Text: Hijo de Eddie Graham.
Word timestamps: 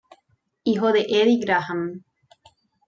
Hijo 0.63 0.93
de 0.93 1.05
Eddie 1.09 1.39
Graham. 1.45 2.03